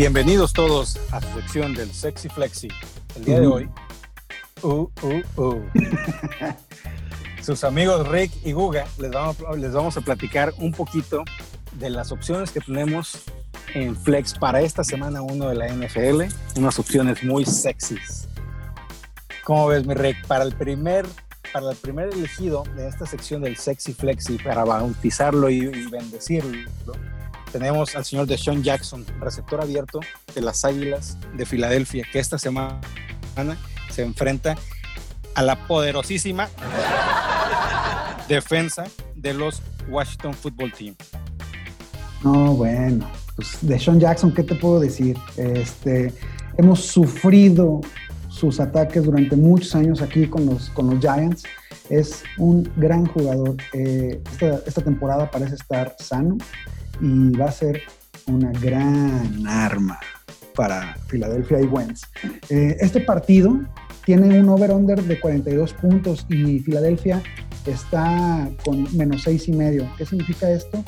Bienvenidos 0.00 0.54
todos 0.54 0.98
a 1.12 1.20
su 1.20 1.28
sección 1.38 1.74
del 1.74 1.92
Sexy 1.92 2.30
Flexi. 2.30 2.68
El 3.16 3.24
día 3.26 3.40
de 3.40 3.46
hoy, 3.46 3.68
uh, 4.62 4.88
uh, 5.02 5.22
uh. 5.36 5.62
sus 7.42 7.62
amigos 7.64 8.08
Rick 8.08 8.32
y 8.42 8.52
Guga 8.52 8.86
les 8.98 9.10
vamos, 9.10 9.36
les 9.58 9.74
vamos 9.74 9.98
a 9.98 10.00
platicar 10.00 10.54
un 10.56 10.72
poquito 10.72 11.22
de 11.72 11.90
las 11.90 12.12
opciones 12.12 12.50
que 12.50 12.60
tenemos 12.60 13.24
en 13.74 13.94
Flex 13.94 14.38
para 14.38 14.62
esta 14.62 14.84
semana 14.84 15.20
1 15.20 15.48
de 15.50 15.54
la 15.54 15.68
NFL. 15.68 16.22
Unas 16.56 16.78
opciones 16.78 17.22
muy 17.22 17.44
sexys. 17.44 18.26
¿Cómo 19.44 19.66
ves, 19.66 19.86
mi 19.86 19.92
Rick? 19.92 20.26
Para 20.26 20.44
el 20.44 20.54
primer, 20.54 21.04
para 21.52 21.72
el 21.72 21.76
primer 21.76 22.08
elegido 22.08 22.64
de 22.74 22.88
esta 22.88 23.04
sección 23.04 23.42
del 23.42 23.58
Sexy 23.58 23.92
Flexi, 23.92 24.38
para 24.38 24.64
bautizarlo 24.64 25.50
y, 25.50 25.58
y 25.58 25.90
bendecirlo, 25.90 26.70
tenemos 27.52 27.96
al 27.96 28.04
señor 28.04 28.26
Deshaun 28.26 28.62
Jackson, 28.62 29.04
receptor 29.20 29.60
abierto 29.60 30.00
de 30.34 30.40
las 30.40 30.64
Águilas 30.64 31.18
de 31.36 31.44
Filadelfia, 31.46 32.06
que 32.10 32.18
esta 32.18 32.38
semana 32.38 32.80
se 33.90 34.02
enfrenta 34.02 34.56
a 35.34 35.42
la 35.42 35.66
poderosísima 35.66 36.48
defensa 38.28 38.84
de 39.14 39.34
los 39.34 39.62
Washington 39.88 40.34
Football 40.34 40.72
Team. 40.72 40.96
No, 42.22 42.54
bueno, 42.54 43.10
pues 43.36 43.58
Deshaun 43.62 43.98
Jackson, 43.98 44.32
¿qué 44.32 44.42
te 44.42 44.54
puedo 44.54 44.80
decir? 44.80 45.16
Este, 45.36 46.12
hemos 46.56 46.80
sufrido 46.80 47.80
sus 48.28 48.60
ataques 48.60 49.04
durante 49.04 49.36
muchos 49.36 49.74
años 49.74 50.02
aquí 50.02 50.26
con 50.26 50.46
los, 50.46 50.70
con 50.70 50.90
los 50.90 51.00
Giants. 51.00 51.44
Es 51.88 52.22
un 52.38 52.70
gran 52.76 53.06
jugador. 53.06 53.56
Eh, 53.72 54.22
esta, 54.30 54.60
esta 54.66 54.82
temporada 54.82 55.30
parece 55.30 55.56
estar 55.56 55.96
sano 55.98 56.38
y 57.00 57.30
va 57.36 57.46
a 57.46 57.52
ser 57.52 57.82
una 58.26 58.52
gran 58.52 59.46
arma 59.46 59.98
para 60.54 60.96
Philadelphia 61.08 61.60
y 61.60 61.64
Wentz. 61.64 62.02
Eh, 62.48 62.76
este 62.80 63.00
partido 63.00 63.60
tiene 64.04 64.40
un 64.40 64.48
over-under 64.48 65.02
de 65.02 65.20
42 65.20 65.72
puntos 65.74 66.26
y 66.28 66.58
Filadelfia 66.60 67.22
está 67.66 68.48
con 68.64 68.86
menos 68.96 69.22
6 69.22 69.48
y 69.48 69.52
medio. 69.52 69.88
¿Qué 69.96 70.06
significa 70.06 70.50
esto? 70.50 70.84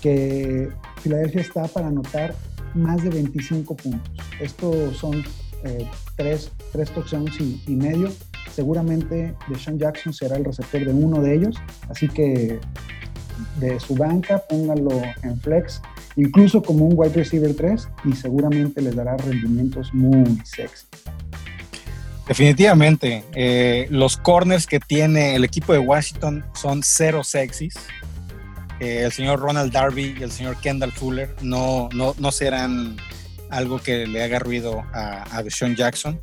Que 0.00 0.68
Filadelfia 1.02 1.40
está 1.40 1.66
para 1.68 1.88
anotar 1.88 2.34
más 2.74 3.02
de 3.02 3.10
25 3.10 3.76
puntos. 3.76 4.12
Estos 4.40 4.96
son 4.96 5.22
eh, 5.64 5.86
tres, 6.16 6.52
tres 6.72 6.90
touchdowns 6.90 7.40
y, 7.40 7.62
y, 7.66 7.76
medio. 7.76 8.10
Seguramente 8.52 9.34
Deshaun 9.48 9.78
Jackson 9.78 10.12
será 10.12 10.36
el 10.36 10.44
receptor 10.44 10.84
de 10.84 10.92
uno 10.92 11.20
de 11.20 11.34
ellos, 11.34 11.56
así 11.88 12.08
que 12.08 12.58
de 13.58 13.78
su 13.80 13.94
banca, 13.94 14.42
pónganlo 14.48 14.90
en 15.22 15.40
flex, 15.40 15.80
incluso 16.16 16.62
como 16.62 16.86
un 16.86 16.94
wide 16.96 17.14
receiver 17.14 17.54
3 17.54 17.88
y 18.04 18.12
seguramente 18.12 18.80
les 18.80 18.94
dará 18.94 19.16
rendimientos 19.16 19.92
muy 19.92 20.38
sexy. 20.44 20.86
Definitivamente, 22.30 23.24
eh, 23.34 23.88
los 23.90 24.16
corners 24.16 24.66
que 24.66 24.78
tiene 24.78 25.34
el 25.34 25.42
equipo 25.42 25.72
de 25.72 25.80
Washington 25.80 26.44
son 26.54 26.82
cero 26.84 27.24
sexys. 27.24 27.74
Eh, 28.78 29.02
el 29.04 29.10
señor 29.10 29.40
Ronald 29.40 29.72
Darby 29.72 30.14
y 30.16 30.22
el 30.22 30.30
señor 30.30 30.56
Kendall 30.60 30.92
Fuller 30.92 31.34
no, 31.42 31.88
no, 31.92 32.14
no 32.18 32.30
serán 32.30 32.96
algo 33.50 33.80
que 33.80 34.06
le 34.06 34.22
haga 34.22 34.38
ruido 34.38 34.84
a, 34.92 35.36
a 35.36 35.42
Deshaun 35.42 35.74
Jackson. 35.74 36.20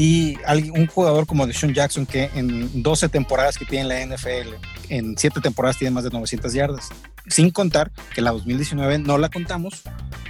Y 0.00 0.38
un 0.76 0.86
jugador 0.86 1.26
como 1.26 1.44
Deshaun 1.44 1.74
Jackson, 1.74 2.06
que 2.06 2.30
en 2.36 2.84
12 2.84 3.08
temporadas 3.08 3.58
que 3.58 3.64
tiene 3.64 3.88
la 3.88 4.06
NFL, 4.06 4.54
en 4.90 5.18
7 5.18 5.40
temporadas 5.40 5.76
tiene 5.76 5.90
más 5.90 6.04
de 6.04 6.10
900 6.10 6.52
yardas, 6.52 6.90
sin 7.26 7.50
contar 7.50 7.90
que 8.14 8.20
la 8.20 8.30
2019 8.30 9.00
no 9.00 9.18
la 9.18 9.28
contamos 9.28 9.82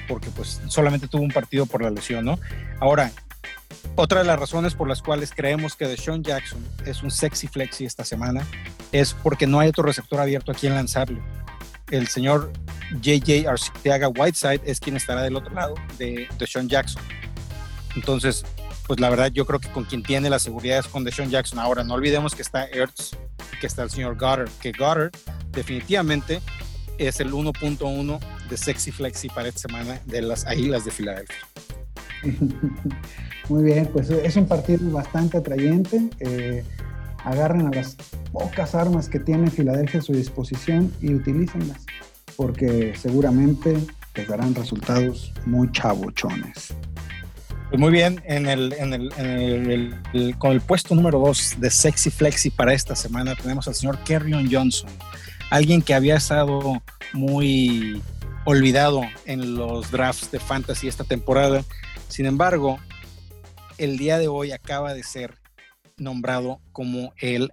porque 0.08 0.30
pues 0.30 0.62
solamente 0.68 1.06
tuvo 1.06 1.20
un 1.20 1.30
partido 1.30 1.66
por 1.66 1.82
la 1.82 1.90
lesión, 1.90 2.24
¿no? 2.24 2.40
Ahora, 2.80 3.12
otra 3.94 4.20
de 4.20 4.24
las 4.24 4.40
razones 4.40 4.72
por 4.72 4.88
las 4.88 5.02
cuales 5.02 5.32
creemos 5.36 5.76
que 5.76 5.86
Deshaun 5.86 6.22
Jackson 6.22 6.64
es 6.86 7.02
un 7.02 7.10
sexy 7.10 7.46
flexi 7.46 7.84
esta 7.84 8.06
semana 8.06 8.46
es 8.92 9.12
porque 9.22 9.46
no 9.46 9.60
hay 9.60 9.68
otro 9.68 9.84
receptor 9.84 10.18
abierto 10.18 10.50
a 10.50 10.54
quien 10.54 10.74
lanzarle. 10.76 11.20
El 11.90 12.08
señor 12.08 12.54
JJ 13.02 13.46
Arciaga 13.46 14.08
Whiteside 14.08 14.62
es 14.64 14.80
quien 14.80 14.96
estará 14.96 15.20
del 15.20 15.36
otro 15.36 15.54
lado 15.54 15.74
de 15.98 16.26
Deshaun 16.38 16.70
Jackson. 16.70 17.02
Entonces, 17.94 18.46
pues 18.88 18.98
la 19.00 19.10
verdad 19.10 19.30
yo 19.30 19.44
creo 19.46 19.60
que 19.60 19.68
con 19.68 19.84
quien 19.84 20.02
tiene 20.02 20.30
la 20.30 20.38
seguridad 20.38 20.78
es 20.78 20.88
con 20.88 21.04
Deshaun 21.04 21.28
Jackson. 21.28 21.58
Ahora, 21.58 21.84
no 21.84 21.94
olvidemos 21.94 22.34
que 22.34 22.40
está 22.40 22.64
Ertz, 22.64 23.14
que 23.60 23.66
está 23.66 23.82
el 23.82 23.90
señor 23.90 24.16
Goddard, 24.18 24.48
que 24.62 24.72
Goddard 24.72 25.12
definitivamente 25.52 26.40
es 26.96 27.20
el 27.20 27.32
1.1 27.32 28.18
de 28.48 28.56
Sexy 28.56 28.90
Flexi 28.90 29.28
para 29.28 29.48
esta 29.48 29.60
semana 29.60 30.00
de 30.06 30.22
las 30.22 30.46
Águilas 30.46 30.86
de 30.86 30.90
Filadelfia. 30.90 31.36
Muy 33.50 33.62
bien, 33.62 33.90
pues 33.92 34.08
es 34.08 34.36
un 34.36 34.48
partido 34.48 34.90
bastante 34.90 35.36
atrayente. 35.36 36.08
Eh, 36.20 36.64
agarren 37.24 37.66
a 37.66 37.70
las 37.70 37.94
pocas 38.32 38.74
armas 38.74 39.10
que 39.10 39.20
tiene 39.20 39.50
Filadelfia 39.50 40.00
a 40.00 40.02
su 40.02 40.14
disposición 40.14 40.90
y 41.02 41.12
utilícenlas, 41.12 41.84
porque 42.36 42.94
seguramente 42.96 43.76
les 44.14 44.28
darán 44.28 44.54
resultados 44.54 45.34
muy 45.44 45.70
chabochones. 45.72 46.74
Pues 47.68 47.78
muy 47.78 47.92
bien, 47.92 48.22
en 48.24 48.46
el, 48.46 48.72
en 48.72 48.94
el, 48.94 49.12
en 49.18 49.70
el, 50.14 50.38
con 50.38 50.52
el 50.52 50.62
puesto 50.62 50.94
número 50.94 51.18
2 51.18 51.56
de 51.58 51.70
Sexy 51.70 52.10
Flexi 52.10 52.48
para 52.48 52.72
esta 52.72 52.96
semana 52.96 53.34
tenemos 53.34 53.68
al 53.68 53.74
señor 53.74 54.02
Kerryon 54.04 54.50
Johnson, 54.50 54.90
alguien 55.50 55.82
que 55.82 55.92
había 55.92 56.16
estado 56.16 56.82
muy 57.12 58.02
olvidado 58.46 59.02
en 59.26 59.54
los 59.54 59.90
drafts 59.90 60.30
de 60.30 60.40
fantasy 60.40 60.88
esta 60.88 61.04
temporada. 61.04 61.62
Sin 62.08 62.24
embargo, 62.24 62.78
el 63.76 63.98
día 63.98 64.16
de 64.18 64.28
hoy 64.28 64.52
acaba 64.52 64.94
de 64.94 65.02
ser 65.02 65.36
nombrado 65.98 66.62
como 66.72 67.12
el 67.18 67.52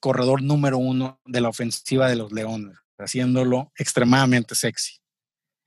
corredor 0.00 0.42
número 0.42 0.78
uno 0.78 1.20
de 1.26 1.42
la 1.42 1.50
ofensiva 1.50 2.08
de 2.08 2.16
los 2.16 2.32
Leones, 2.32 2.78
haciéndolo 2.98 3.70
extremadamente 3.76 4.54
sexy. 4.54 4.99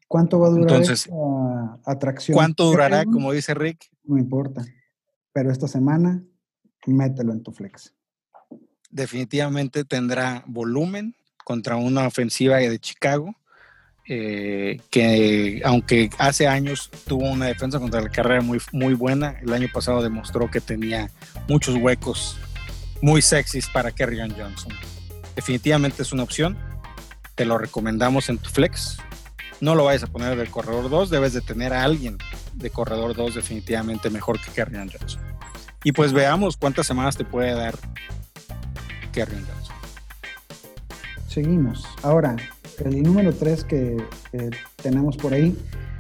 ¿Cuánto 0.07 0.39
va 0.39 0.47
a 0.47 0.49
durar 0.51 0.69
Entonces, 0.69 1.05
esta 1.05 1.79
atracción? 1.85 2.35
¿Cuánto 2.35 2.65
durará, 2.65 3.05
como 3.05 3.31
dice 3.31 3.53
Rick? 3.53 3.89
No 4.03 4.17
importa. 4.17 4.63
Pero 5.31 5.51
esta 5.51 5.67
semana, 5.67 6.23
mételo 6.85 7.33
en 7.33 7.41
tu 7.41 7.51
flex. 7.51 7.93
Definitivamente 8.91 9.83
tendrá 9.83 10.43
volumen 10.45 11.15
contra 11.43 11.75
una 11.75 12.07
ofensiva 12.07 12.57
de 12.57 12.79
Chicago, 12.79 13.35
eh, 14.07 14.79
que 14.91 15.61
aunque 15.65 16.09
hace 16.19 16.47
años 16.47 16.91
tuvo 17.07 17.29
una 17.31 17.47
defensa 17.47 17.79
contra 17.79 18.01
la 18.01 18.09
carrera 18.09 18.41
muy, 18.41 18.59
muy 18.71 18.93
buena, 18.93 19.39
el 19.41 19.53
año 19.53 19.67
pasado 19.73 20.03
demostró 20.03 20.51
que 20.51 20.61
tenía 20.61 21.09
muchos 21.47 21.75
huecos 21.75 22.37
muy 23.01 23.21
sexys 23.21 23.67
para 23.69 23.91
Kerryon 23.91 24.35
Johnson. 24.37 24.73
Definitivamente 25.35 26.03
es 26.03 26.13
una 26.13 26.23
opción. 26.23 26.57
Te 27.35 27.45
lo 27.45 27.57
recomendamos 27.57 28.29
en 28.29 28.37
tu 28.37 28.49
flex 28.49 28.97
no 29.63 29.75
lo 29.75 29.85
vayas 29.85 30.03
a 30.03 30.07
poner 30.07 30.35
del 30.35 30.49
corredor 30.49 30.89
2, 30.89 31.09
debes 31.09 31.31
de 31.31 31.39
tener 31.39 31.71
a 31.71 31.85
alguien 31.85 32.17
de 32.53 32.69
corredor 32.69 33.15
2 33.15 33.35
definitivamente 33.35 34.09
mejor 34.09 34.37
que 34.41 34.51
Kerryon 34.51 34.89
Johnson. 34.89 35.21
Y 35.85 35.93
pues 35.93 36.11
veamos 36.11 36.57
cuántas 36.57 36.85
semanas 36.85 37.15
te 37.15 37.23
puede 37.23 37.53
dar 37.53 37.73
Kerryon 39.13 39.45
Johnson. 39.45 39.75
Seguimos. 41.29 41.85
Ahora, 42.01 42.35
el 42.83 43.03
número 43.03 43.33
3 43.33 43.63
que 43.63 44.03
tenemos 44.81 45.15
por 45.15 45.33
ahí 45.33 45.57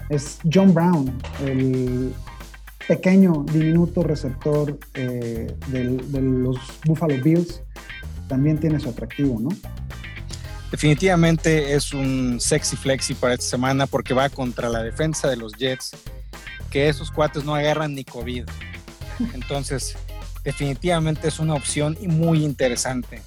es 0.09 0.39
John 0.53 0.73
Brown, 0.73 1.17
el 1.45 2.13
pequeño, 2.85 3.45
diminuto 3.53 4.03
receptor 4.03 4.77
eh, 4.93 5.55
de 5.67 5.83
los 6.21 6.57
Buffalo 6.85 7.15
Bills. 7.23 7.61
También 8.27 8.57
tiene 8.57 8.77
su 8.81 8.89
atractivo, 8.89 9.39
¿no? 9.39 9.49
Definitivamente 10.73 11.75
es 11.75 11.93
un 11.93 12.39
sexy 12.41 12.75
flexi 12.75 13.13
para 13.13 13.35
esta 13.35 13.45
semana 13.45 13.85
porque 13.85 14.15
va 14.15 14.27
contra 14.29 14.69
la 14.69 14.81
defensa 14.81 15.29
de 15.29 15.37
los 15.37 15.53
Jets, 15.53 15.91
que 16.71 16.89
esos 16.89 17.11
cuates 17.11 17.43
no 17.43 17.53
agarran 17.53 17.93
ni 17.93 18.03
COVID. 18.03 18.45
Entonces, 19.35 19.95
definitivamente 20.43 21.27
es 21.27 21.37
una 21.37 21.53
opción 21.53 21.95
muy 22.07 22.43
interesante. 22.43 23.21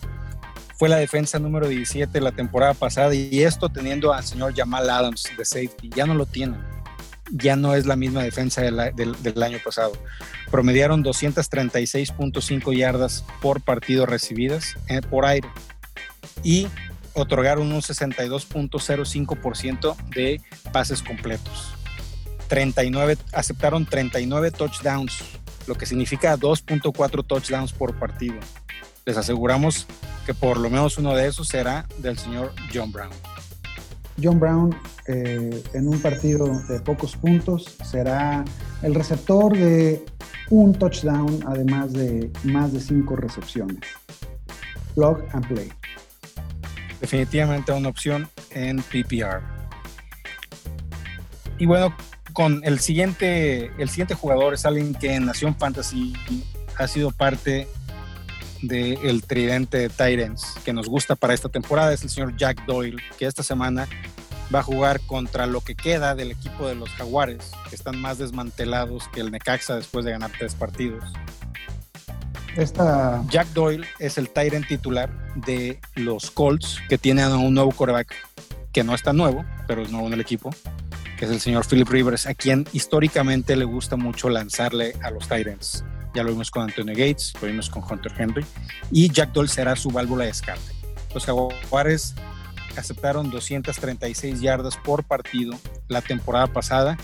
Fue 0.76 0.88
la 0.88 0.96
defensa 0.96 1.38
número 1.38 1.68
17 1.68 2.20
la 2.20 2.32
temporada 2.32 2.74
pasada 2.74 3.14
y 3.14 3.44
esto 3.44 3.68
teniendo 3.68 4.12
al 4.12 4.24
señor 4.24 4.52
Jamal 4.52 4.90
Adams 4.90 5.22
de 5.38 5.44
safety, 5.44 5.88
ya 5.94 6.04
no 6.04 6.14
lo 6.14 6.26
tienen. 6.26 6.60
Ya 7.30 7.54
no 7.54 7.76
es 7.76 7.86
la 7.86 7.94
misma 7.94 8.24
defensa 8.24 8.60
del, 8.60 9.42
año 9.44 9.58
pasado. 9.64 9.92
Promediaron 10.50 11.04
236.5 11.04 12.76
yardas 12.76 13.24
por 13.40 13.60
partido 13.60 14.04
recibidas 14.04 14.74
eh, 14.88 15.00
por 15.00 15.26
aire. 15.26 15.48
Y 16.42 16.66
otorgaron 17.16 17.72
un 17.72 17.80
62.05% 17.80 19.96
de 20.14 20.40
pases 20.72 21.02
completos. 21.02 21.74
39, 22.48 23.18
aceptaron 23.32 23.86
39 23.86 24.50
touchdowns, 24.52 25.18
lo 25.66 25.74
que 25.74 25.86
significa 25.86 26.36
2.4 26.36 27.26
touchdowns 27.26 27.72
por 27.72 27.98
partido. 27.98 28.36
Les 29.04 29.16
aseguramos 29.16 29.88
que 30.24 30.34
por 30.34 30.58
lo 30.58 30.70
menos 30.70 30.98
uno 30.98 31.12
de 31.14 31.26
esos 31.26 31.48
será 31.48 31.86
del 31.98 32.16
señor 32.18 32.52
John 32.72 32.92
Brown. 32.92 33.10
John 34.22 34.38
Brown 34.38 34.72
eh, 35.08 35.64
en 35.72 35.88
un 35.88 36.00
partido 36.00 36.46
de 36.68 36.78
pocos 36.80 37.16
puntos 37.16 37.76
será 37.84 38.44
el 38.82 38.94
receptor 38.94 39.56
de 39.56 40.04
un 40.50 40.74
touchdown, 40.74 41.40
además 41.46 41.92
de 41.92 42.30
más 42.44 42.72
de 42.72 42.80
cinco 42.80 43.16
recepciones. 43.16 43.80
Plug 44.94 45.24
and 45.32 45.46
play. 45.48 45.68
Definitivamente 47.00 47.72
una 47.72 47.88
opción 47.88 48.28
en 48.50 48.82
PPR. 48.82 49.42
Y 51.58 51.66
bueno, 51.66 51.94
con 52.32 52.62
el 52.64 52.80
siguiente, 52.80 53.72
el 53.78 53.88
siguiente 53.88 54.14
jugador 54.14 54.54
es 54.54 54.66
alguien 54.66 54.94
que 54.94 55.14
en 55.14 55.26
Nación 55.26 55.56
Fantasy 55.56 56.12
ha 56.76 56.86
sido 56.86 57.10
parte 57.10 57.66
del 58.62 59.22
tridente 59.22 59.78
de 59.78 59.88
Titans 59.88 60.54
que 60.64 60.72
nos 60.72 60.88
gusta 60.88 61.16
para 61.16 61.34
esta 61.34 61.48
temporada. 61.48 61.92
Es 61.92 62.02
el 62.02 62.10
señor 62.10 62.36
Jack 62.36 62.64
Doyle, 62.66 63.02
que 63.18 63.26
esta 63.26 63.42
semana 63.42 63.88
va 64.54 64.60
a 64.60 64.62
jugar 64.62 65.00
contra 65.00 65.46
lo 65.46 65.60
que 65.60 65.74
queda 65.74 66.14
del 66.14 66.30
equipo 66.30 66.68
de 66.68 66.74
los 66.74 66.90
Jaguares, 66.90 67.52
que 67.68 67.74
están 67.74 68.00
más 68.00 68.18
desmantelados 68.18 69.08
que 69.08 69.20
el 69.20 69.30
Necaxa 69.30 69.74
después 69.74 70.04
de 70.04 70.12
ganar 70.12 70.30
tres 70.38 70.54
partidos. 70.54 71.04
Jack 73.28 73.48
Doyle 73.52 73.86
es 73.98 74.16
el 74.16 74.30
Tyrant 74.30 74.66
titular 74.66 75.10
de 75.34 75.78
los 75.94 76.30
Colts, 76.30 76.78
que 76.88 76.96
tienen 76.96 77.26
a 77.26 77.36
un 77.36 77.52
nuevo 77.52 77.70
quarterback 77.70 78.14
que 78.72 78.82
no 78.82 78.94
está 78.94 79.12
nuevo, 79.12 79.44
pero 79.66 79.82
es 79.82 79.90
nuevo 79.90 80.06
en 80.06 80.14
el 80.14 80.20
equipo, 80.20 80.50
que 81.18 81.26
es 81.26 81.30
el 81.30 81.40
señor 81.40 81.66
Philip 81.66 81.86
Rivers, 81.86 82.26
a 82.26 82.32
quien 82.32 82.66
históricamente 82.72 83.56
le 83.56 83.66
gusta 83.66 83.96
mucho 83.96 84.30
lanzarle 84.30 84.94
a 85.02 85.10
los 85.10 85.28
Tyrants. 85.28 85.84
Ya 86.14 86.22
lo 86.22 86.30
vimos 86.30 86.50
con 86.50 86.62
Antonio 86.62 86.94
Gates, 86.94 87.34
lo 87.42 87.46
vimos 87.46 87.68
con 87.68 87.82
Hunter 87.82 88.12
Henry, 88.16 88.46
y 88.90 89.10
Jack 89.10 89.32
Doyle 89.32 89.50
será 89.50 89.76
su 89.76 89.90
válvula 89.90 90.24
de 90.24 90.30
escape. 90.30 90.60
Los 91.12 91.26
Jaguares 91.26 92.14
aceptaron 92.74 93.30
236 93.30 94.40
yardas 94.40 94.78
por 94.78 95.04
partido 95.04 95.58
la 95.88 96.00
temporada 96.00 96.46
pasada, 96.46 96.96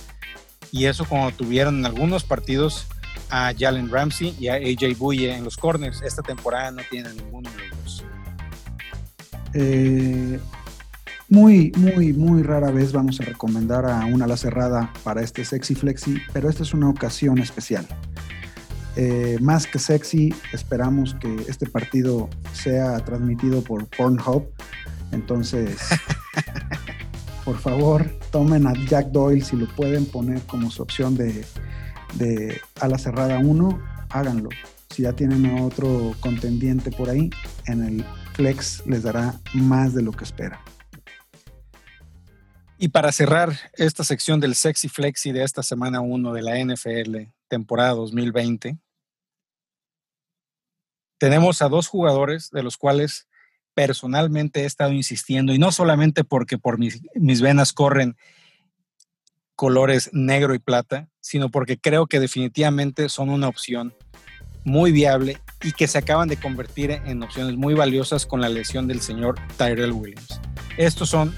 y 0.70 0.86
eso 0.86 1.04
cuando 1.04 1.30
tuvieron 1.32 1.80
en 1.80 1.84
algunos 1.84 2.24
partidos 2.24 2.86
a 3.32 3.54
Jalen 3.58 3.90
Ramsey 3.90 4.36
y 4.38 4.48
a 4.48 4.56
AJ 4.56 4.98
Buye 4.98 5.34
en 5.34 5.42
los 5.42 5.56
corners. 5.56 6.02
Esta 6.02 6.22
temporada 6.22 6.70
no 6.70 6.82
tiene 6.90 7.12
ninguno 7.14 7.50
de 7.50 7.68
los 7.68 7.78
dos. 7.82 8.04
Eh, 9.54 10.38
muy, 11.30 11.72
muy, 11.78 12.12
muy 12.12 12.42
rara 12.42 12.70
vez 12.70 12.92
vamos 12.92 13.18
a 13.20 13.24
recomendar 13.24 13.86
a 13.86 14.04
una 14.04 14.26
ala 14.26 14.36
cerrada 14.36 14.92
para 15.02 15.22
este 15.22 15.46
sexy 15.46 15.74
flexi, 15.74 16.18
pero 16.34 16.50
esta 16.50 16.62
es 16.62 16.74
una 16.74 16.90
ocasión 16.90 17.38
especial. 17.38 17.86
Eh, 18.96 19.38
más 19.40 19.66
que 19.66 19.78
sexy, 19.78 20.34
esperamos 20.52 21.14
que 21.14 21.34
este 21.48 21.66
partido 21.66 22.28
sea 22.52 22.98
transmitido 22.98 23.62
por 23.64 23.86
Pornhub. 23.86 24.44
Entonces, 25.10 25.78
por 27.46 27.56
favor, 27.56 28.04
tomen 28.30 28.66
a 28.66 28.74
Jack 28.86 29.06
Doyle 29.06 29.42
si 29.42 29.56
lo 29.56 29.66
pueden 29.74 30.04
poner 30.04 30.42
como 30.42 30.70
su 30.70 30.82
opción 30.82 31.16
de, 31.16 31.46
de 32.14 32.60
ala 32.80 32.98
cerrada 32.98 33.38
1, 33.38 33.82
háganlo. 34.10 34.48
Si 34.90 35.02
ya 35.02 35.12
tienen 35.12 35.58
otro 35.60 36.14
contendiente 36.20 36.90
por 36.90 37.08
ahí, 37.08 37.30
en 37.66 37.82
el 37.82 38.04
flex 38.34 38.86
les 38.86 39.02
dará 39.02 39.40
más 39.54 39.94
de 39.94 40.02
lo 40.02 40.12
que 40.12 40.24
espera. 40.24 40.60
Y 42.78 42.88
para 42.88 43.12
cerrar 43.12 43.56
esta 43.74 44.02
sección 44.04 44.40
del 44.40 44.54
Sexy 44.54 44.88
Flexi 44.88 45.32
de 45.32 45.44
esta 45.44 45.62
semana 45.62 46.00
1 46.00 46.32
de 46.32 46.42
la 46.42 46.58
NFL, 46.58 47.30
temporada 47.48 47.92
2020, 47.92 48.76
tenemos 51.18 51.62
a 51.62 51.68
dos 51.68 51.86
jugadores 51.86 52.50
de 52.50 52.64
los 52.64 52.76
cuales 52.76 53.28
personalmente 53.74 54.62
he 54.62 54.64
estado 54.66 54.92
insistiendo, 54.92 55.54
y 55.54 55.58
no 55.58 55.70
solamente 55.70 56.24
porque 56.24 56.58
por 56.58 56.78
mis 56.78 57.40
venas 57.40 57.72
corren 57.72 58.16
colores 59.56 60.10
negro 60.12 60.54
y 60.54 60.58
plata, 60.58 61.08
sino 61.20 61.50
porque 61.50 61.78
creo 61.78 62.06
que 62.06 62.20
definitivamente 62.20 63.08
son 63.08 63.30
una 63.30 63.48
opción 63.48 63.94
muy 64.64 64.92
viable 64.92 65.38
y 65.62 65.72
que 65.72 65.88
se 65.88 65.98
acaban 65.98 66.28
de 66.28 66.36
convertir 66.36 66.90
en 66.90 67.22
opciones 67.22 67.56
muy 67.56 67.74
valiosas 67.74 68.26
con 68.26 68.40
la 68.40 68.48
lesión 68.48 68.86
del 68.86 69.00
señor 69.00 69.36
Tyrell 69.56 69.92
Williams. 69.92 70.40
Estos 70.76 71.08
son 71.08 71.34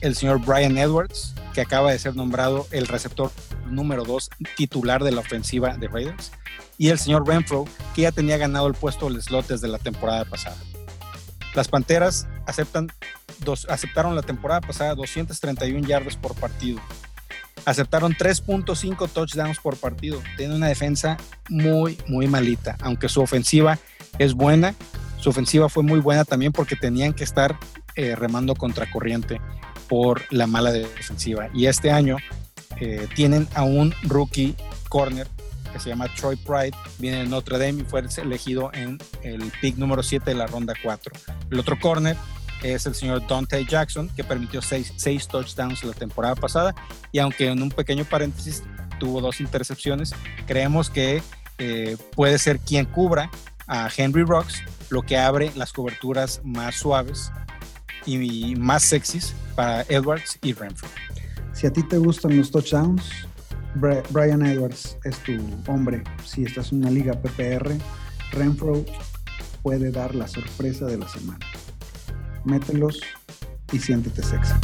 el 0.00 0.14
señor 0.14 0.44
Brian 0.44 0.76
Edwards, 0.76 1.34
que 1.54 1.62
acaba 1.62 1.92
de 1.92 1.98
ser 1.98 2.16
nombrado 2.16 2.66
el 2.72 2.86
receptor 2.86 3.30
número 3.66 4.04
2 4.04 4.28
titular 4.56 5.02
de 5.02 5.12
la 5.12 5.20
ofensiva 5.20 5.76
de 5.76 5.88
Raiders, 5.88 6.32
y 6.76 6.88
el 6.88 6.98
señor 6.98 7.26
Renfro, 7.26 7.64
que 7.94 8.02
ya 8.02 8.12
tenía 8.12 8.36
ganado 8.36 8.66
el 8.66 8.74
puesto 8.74 9.08
del 9.08 9.22
slot 9.22 9.46
desde 9.46 9.68
la 9.68 9.78
temporada 9.78 10.24
pasada. 10.24 10.56
Las 11.54 11.68
Panteras 11.68 12.26
aceptan 12.46 12.88
dos, 13.38 13.66
aceptaron 13.70 14.16
la 14.16 14.22
temporada 14.22 14.60
pasada 14.60 14.94
231 14.94 15.86
yardas 15.86 16.16
por 16.16 16.34
partido, 16.34 16.80
aceptaron 17.64 18.14
3.5 18.14 19.08
touchdowns 19.10 19.58
por 19.58 19.76
partido. 19.76 20.20
Tiene 20.36 20.54
una 20.54 20.68
defensa 20.68 21.16
muy, 21.48 21.98
muy 22.06 22.26
malita, 22.26 22.76
aunque 22.80 23.08
su 23.08 23.20
ofensiva 23.20 23.78
es 24.18 24.34
buena. 24.34 24.74
Su 25.18 25.30
ofensiva 25.30 25.68
fue 25.68 25.82
muy 25.82 26.00
buena 26.00 26.24
también 26.24 26.52
porque 26.52 26.76
tenían 26.76 27.14
que 27.14 27.24
estar 27.24 27.58
eh, 27.96 28.14
remando 28.14 28.54
contracorriente 28.54 29.40
por 29.88 30.22
la 30.30 30.46
mala 30.46 30.72
defensiva. 30.72 31.48
Y 31.54 31.66
este 31.66 31.90
año 31.90 32.16
eh, 32.80 33.06
tienen 33.14 33.48
a 33.54 33.62
un 33.62 33.94
rookie 34.02 34.56
corner 34.88 35.26
que 35.72 35.80
se 35.80 35.88
llama 35.88 36.06
Troy 36.14 36.36
Pride, 36.36 36.76
viene 36.98 37.18
de 37.18 37.26
Notre 37.26 37.58
Dame 37.58 37.82
y 37.82 37.84
fue 37.84 38.02
elegido 38.18 38.70
en 38.74 38.98
el 39.22 39.42
pick 39.60 39.76
número 39.76 40.04
7 40.04 40.30
de 40.30 40.36
la 40.36 40.46
ronda 40.46 40.72
4. 40.80 41.12
El 41.50 41.58
otro 41.58 41.78
corner 41.80 42.16
es 42.64 42.86
el 42.86 42.94
señor 42.94 43.26
Dante 43.26 43.62
Jackson, 43.64 44.08
que 44.16 44.24
permitió 44.24 44.62
seis, 44.62 44.92
seis 44.96 45.28
touchdowns 45.28 45.84
la 45.84 45.92
temporada 45.92 46.34
pasada 46.34 46.74
y 47.12 47.18
aunque 47.18 47.48
en 47.48 47.62
un 47.62 47.70
pequeño 47.70 48.04
paréntesis 48.06 48.62
tuvo 48.98 49.20
dos 49.20 49.40
intercepciones, 49.40 50.14
creemos 50.46 50.88
que 50.88 51.22
eh, 51.58 51.96
puede 52.16 52.38
ser 52.38 52.58
quien 52.58 52.86
cubra 52.86 53.30
a 53.66 53.90
Henry 53.94 54.22
Rocks, 54.22 54.62
lo 54.88 55.02
que 55.02 55.18
abre 55.18 55.52
las 55.56 55.72
coberturas 55.72 56.40
más 56.42 56.76
suaves 56.76 57.30
y 58.06 58.54
más 58.56 58.82
sexys 58.82 59.34
para 59.54 59.82
Edwards 59.82 60.38
y 60.42 60.54
Renfro. 60.54 60.88
Si 61.52 61.66
a 61.66 61.72
ti 61.72 61.82
te 61.82 61.98
gustan 61.98 62.36
los 62.36 62.50
touchdowns, 62.50 63.04
Brian 63.74 64.44
Edwards 64.44 64.96
es 65.04 65.18
tu 65.18 65.32
hombre. 65.66 66.02
Si 66.24 66.44
estás 66.44 66.72
en 66.72 66.78
una 66.78 66.90
liga 66.90 67.12
PPR, 67.12 67.76
Renfro 68.32 68.84
puede 69.62 69.90
dar 69.90 70.14
la 70.14 70.28
sorpresa 70.28 70.86
de 70.86 70.98
la 70.98 71.08
semana 71.08 71.46
mételos 72.44 73.00
y 73.72 73.78
siéntete 73.78 74.22
sexy. 74.22 74.54